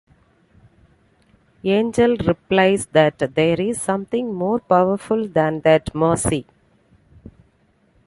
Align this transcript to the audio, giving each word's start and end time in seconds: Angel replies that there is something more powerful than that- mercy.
Angel 1.63 2.17
replies 2.25 2.87
that 2.87 3.19
there 3.35 3.61
is 3.61 3.79
something 3.79 4.33
more 4.33 4.57
powerful 4.59 5.27
than 5.27 5.61
that- 5.61 5.93
mercy. 5.93 6.47